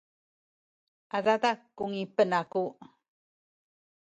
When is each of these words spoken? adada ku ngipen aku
adada 1.17 1.51
ku 1.75 1.83
ngipen 1.91 2.31
aku 2.41 2.63